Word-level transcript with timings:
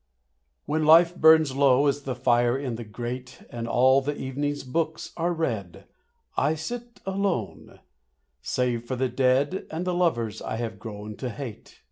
When 0.65 0.83
life 0.83 1.15
burns 1.15 1.55
low 1.55 1.85
as 1.85 2.01
the 2.01 2.15
fire 2.15 2.57
in 2.57 2.73
the 2.73 2.83
grate 2.83 3.43
And 3.51 3.67
all 3.67 4.01
the 4.01 4.17
evening's 4.17 4.63
books 4.63 5.11
are 5.15 5.31
read, 5.31 5.85
I 6.35 6.55
sit 6.55 7.01
alone, 7.05 7.79
save 8.41 8.85
for 8.85 8.95
the 8.95 9.09
dead 9.09 9.67
And 9.69 9.85
the 9.85 9.93
lovers 9.93 10.41
I 10.41 10.55
have 10.55 10.79
grown 10.79 11.17
to 11.17 11.29
hate. 11.29 11.79